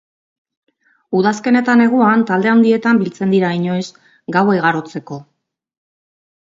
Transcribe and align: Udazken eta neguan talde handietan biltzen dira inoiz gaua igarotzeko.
Udazken 1.19 1.59
eta 1.59 1.75
neguan 1.83 2.25
talde 2.31 2.51
handietan 2.55 3.03
biltzen 3.05 3.37
dira 3.39 3.55
inoiz 3.61 3.87
gaua 4.39 4.61
igarotzeko. 4.61 5.23